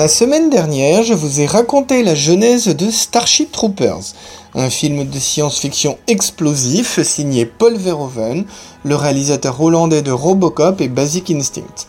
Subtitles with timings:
[0.00, 4.14] La semaine dernière, je vous ai raconté la genèse de Starship Troopers,
[4.54, 8.46] un film de science-fiction explosif signé Paul Verhoeven,
[8.82, 11.86] le réalisateur hollandais de Robocop et Basic Instinct.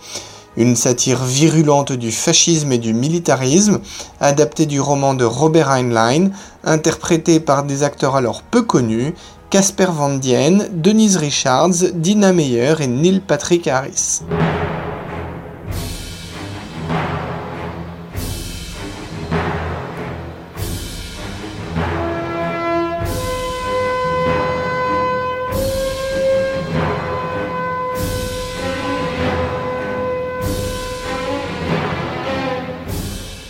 [0.57, 3.79] Une satire virulente du fascisme et du militarisme,
[4.19, 6.31] adaptée du roman de Robert Heinlein,
[6.65, 9.13] interprété par des acteurs alors peu connus,
[9.49, 14.19] Casper Van Dien, Denise Richards, Dina Meyer et Neil Patrick Harris.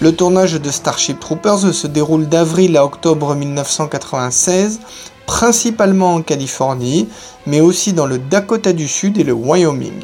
[0.02, 4.80] Le tournage de Starship Troopers se déroule d'avril à octobre 1996,
[5.27, 7.08] principalement en Californie,
[7.45, 10.02] mais aussi dans le Dakota du Sud et le Wyoming.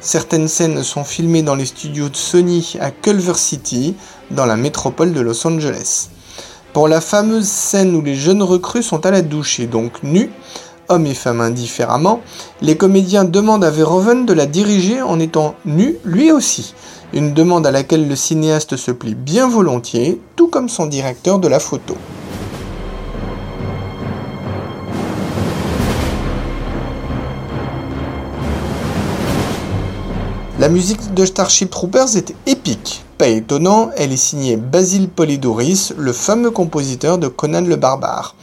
[0.00, 3.94] Certaines scènes sont filmées dans les studios de Sony à Culver City,
[4.30, 6.08] dans la métropole de Los Angeles.
[6.72, 10.30] Pour la fameuse scène où les jeunes recrues sont à la douche et donc nus,
[10.88, 12.20] hommes et femmes indifféremment,
[12.62, 16.74] les comédiens demandent à Verhoeven de la diriger en étant nu lui aussi
[17.14, 21.46] une demande à laquelle le cinéaste se plie bien volontiers, tout comme son directeur de
[21.46, 21.96] la photo.
[30.58, 33.04] La musique de Starship Troopers est épique.
[33.18, 38.34] Pas étonnant, elle est signée Basil Polidoris, le fameux compositeur de Conan le Barbare.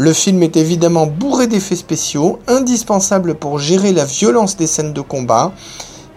[0.00, 5.00] Le film est évidemment bourré d'effets spéciaux, indispensables pour gérer la violence des scènes de
[5.00, 5.50] combat.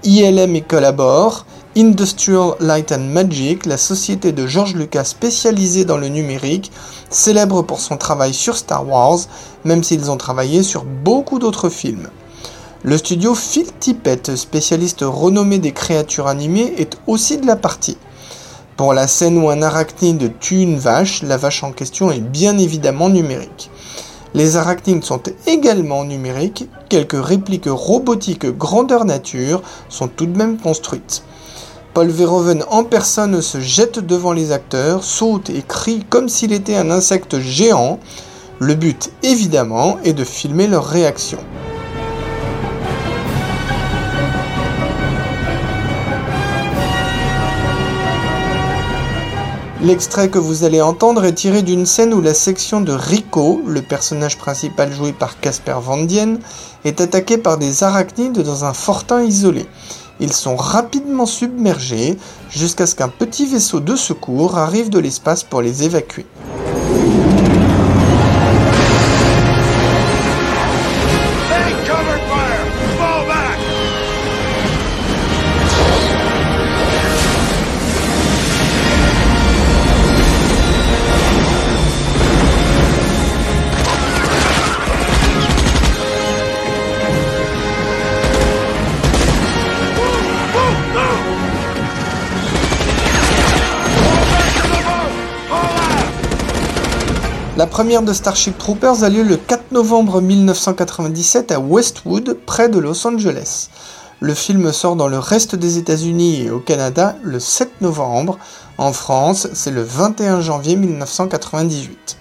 [0.04, 6.10] ILM y collabore, Industrial Light and Magic, la société de George Lucas spécialisée dans le
[6.10, 6.72] numérique,
[7.10, 9.22] célèbre pour son travail sur Star Wars,
[9.66, 12.10] même s'ils ont travaillé sur beaucoup d'autres films.
[12.84, 17.98] Le studio Phil Tippett, spécialiste renommé des créatures animées, est aussi de la partie.
[18.82, 22.58] Pour la scène où un arachnide tue une vache, la vache en question est bien
[22.58, 23.70] évidemment numérique.
[24.34, 31.22] Les arachnides sont également numériques, quelques répliques robotiques grandeur nature sont tout de même construites.
[31.94, 36.76] Paul Verhoeven en personne se jette devant les acteurs, saute et crie comme s'il était
[36.76, 38.00] un insecte géant.
[38.58, 41.38] Le but, évidemment, est de filmer leur réaction.
[49.84, 53.82] L'extrait que vous allez entendre est tiré d'une scène où la section de Rico, le
[53.82, 56.38] personnage principal joué par Casper Van Dien,
[56.86, 59.66] est attaqué par des arachnides dans un fortin isolé.
[60.20, 62.20] Ils sont rapidement submergés
[62.52, 66.28] jusqu'à ce qu'un petit vaisseau de secours arrive de l'espace pour les évacuer.
[97.62, 102.80] La première de Starship Troopers a lieu le 4 novembre 1997 à Westwood, près de
[102.80, 103.70] Los Angeles.
[104.20, 108.40] Le film sort dans le reste des États-Unis et au Canada le 7 novembre.
[108.80, 112.18] En France, c'est le 21 janvier 1998.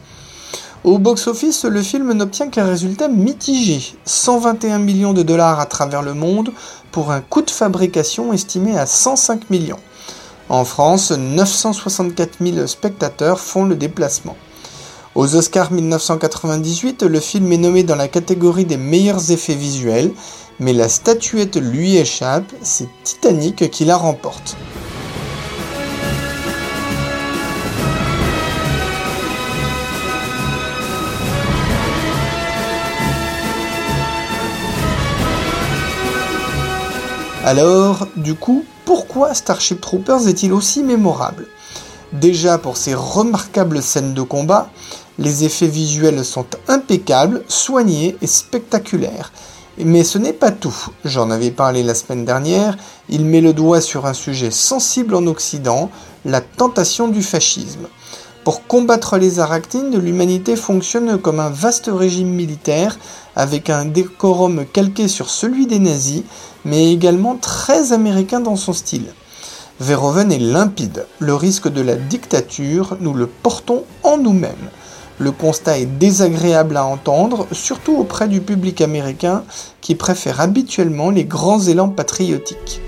[0.85, 6.13] Au box-office, le film n'obtient qu'un résultat mitigé, 121 millions de dollars à travers le
[6.13, 6.53] monde,
[6.93, 9.81] pour un coût de fabrication estimé à 105 millions.
[10.51, 14.37] En France, 964 000 spectateurs font le déplacement.
[15.17, 20.13] Aux Oscars 1998, le film est nommé dans la catégorie des meilleurs effets visuels,
[20.61, 24.57] mais la statuette lui échappe, c'est Titanic qui la remporte.
[37.45, 41.49] Alors, du coup, pourquoi Starship Troopers est-il aussi mémorable?
[42.13, 44.69] Déjà pour ses remarquables scènes de combat,
[45.21, 49.33] Les effets visuels sont impeccables, soignés et spectaculaires.
[49.77, 50.75] Mais ce n'est pas tout.
[51.05, 52.79] J'en avais parlé la semaine dernière.
[53.11, 55.91] Il met le doigt sur un sujet sensible en Occident,
[56.25, 57.87] la tentation du fascisme.
[58.45, 62.99] Pour combattre les arachnides, l'humanité fonctionne comme un vaste régime militaire
[63.37, 66.23] avec un décorum calqué sur celui des nazis,
[66.65, 69.13] mais également très américain dans son style.
[69.81, 71.05] Verhoeven est limpide.
[71.19, 74.71] Le risque de la dictature, nous le portons en nous-mêmes.
[75.21, 79.45] Le constat est désagréable à entendre, surtout auprès du public américain
[79.83, 82.81] qui préfère habituellement les grands élans patriotiques.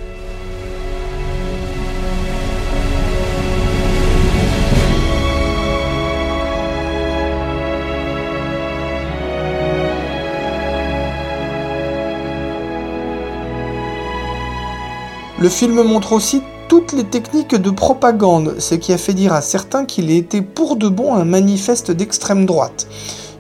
[15.39, 16.41] Le film montre aussi
[16.73, 20.77] toutes les techniques de propagande, ce qui a fait dire à certains qu'il était pour
[20.77, 22.87] de bon un manifeste d'extrême droite.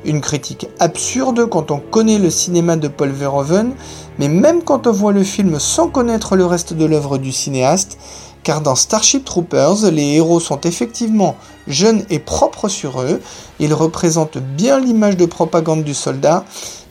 [0.04, 3.72] Une critique absurde quand on connaît le cinéma de Paul Verhoeven,
[4.18, 7.96] mais même quand on voit le film sans connaître le reste de l'œuvre du cinéaste,
[8.42, 11.34] car dans Starship Troopers, les héros sont effectivement
[11.66, 13.22] jeunes et propres sur eux,
[13.58, 16.44] ils représentent bien l'image de propagande du soldat,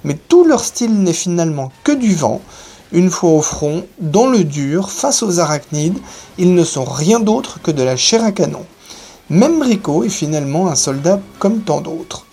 [0.03, 2.41] mais tout leur style n'est finalement que du vent,
[2.91, 5.99] une fois au front, dans le dur, face aux arachnides,
[6.37, 8.65] ils ne sont rien d'autre que de la chair à canon.
[9.29, 12.25] Même Rico est finalement un soldat comme tant d'autres.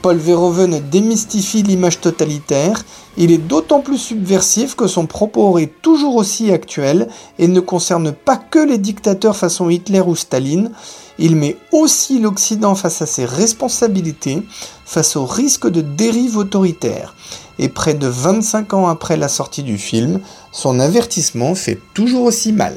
[0.00, 2.84] Paul Verhoeven démystifie l'image totalitaire,
[3.16, 7.08] il est d'autant plus subversif que son propos est toujours aussi actuel
[7.38, 10.72] et ne concerne pas que les dictateurs façon Hitler ou Staline,
[11.18, 14.42] il met aussi l'Occident face à ses responsabilités,
[14.84, 17.14] face au risque de dérive autoritaire.
[17.62, 20.18] Et près de 25 ans après la sortie du film,
[20.50, 22.76] son avertissement fait toujours aussi mal.